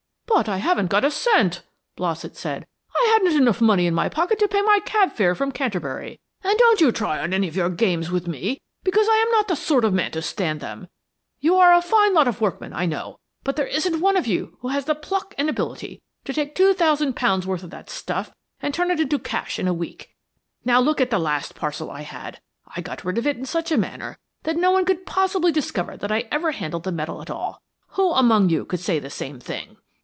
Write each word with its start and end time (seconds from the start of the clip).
"But 0.33 0.47
I 0.49 0.57
haven't 0.57 0.87
got 0.89 1.03
a 1.05 1.11
cent," 1.11 1.61
Blossett 1.97 2.35
said. 2.37 2.65
"I 2.95 3.07
hadn't 3.13 3.37
enough 3.39 3.59
money 3.61 3.85
in 3.85 3.93
my 3.93 4.07
pocket 4.09 4.39
to 4.39 4.47
pay 4.47 4.61
my 4.61 4.79
cab 4.85 5.11
fare 5.11 5.35
from 5.35 5.51
Canterbury; 5.51 6.19
and 6.41 6.57
don't 6.57 6.79
you 6.81 6.89
try 6.93 7.19
on 7.19 7.31
any 7.33 7.47
of 7.49 7.55
your 7.55 7.69
games 7.69 8.09
with 8.09 8.27
me, 8.29 8.57
because 8.81 9.07
I 9.09 9.15
am 9.17 9.29
not 9.33 9.49
the 9.49 9.55
sort 9.57 9.83
of 9.83 9.93
man 9.93 10.11
to 10.11 10.21
stand 10.21 10.59
them. 10.61 10.87
You 11.41 11.57
are 11.57 11.73
a 11.73 11.81
fine 11.81 12.13
lot 12.15 12.27
of 12.29 12.39
workmen 12.41 12.71
I 12.73 12.85
know, 12.87 13.17
but 13.43 13.55
there 13.57 13.67
isn't 13.67 13.99
one 13.99 14.15
of 14.17 14.25
you 14.25 14.57
who 14.61 14.69
has 14.69 14.85
the 14.85 14.95
pluck 14.95 15.35
and 15.37 15.47
ability 15.49 16.01
to 16.23 16.31
take 16.33 16.55
two 16.55 16.73
thousand 16.73 17.15
pound's 17.17 17.45
worth 17.45 17.61
of 17.61 17.69
that 17.71 17.89
stuff 17.89 18.33
and 18.61 18.73
turn 18.73 18.89
it 18.89 19.01
into 19.01 19.19
cash 19.19 19.59
in 19.59 19.67
a 19.67 19.73
week. 19.73 20.15
Now 20.65 20.79
look 20.79 20.99
at 21.01 21.09
the 21.11 21.19
last 21.19 21.53
parcel 21.55 21.91
I 21.91 22.01
had, 22.03 22.39
I 22.73 22.79
got 22.81 23.03
rid 23.05 23.17
of 23.19 23.27
it 23.27 23.37
in 23.37 23.45
such 23.45 23.69
a 23.71 23.77
manner 23.77 24.17
that 24.43 24.55
no 24.57 24.71
one 24.71 24.85
could 24.85 25.05
possibly 25.05 25.51
discover 25.51 25.97
that 25.97 26.11
I 26.11 26.27
ever 26.31 26.51
handled 26.53 26.85
the 26.85 26.91
metal 26.93 27.21
at 27.21 27.29
all. 27.29 27.61
Who 27.89 28.11
among 28.13 28.47
you 28.49 28.63
could 28.65 28.79
say 28.79 28.97
the 28.97 29.09
same 29.11 29.37
thing?" 29.39 29.75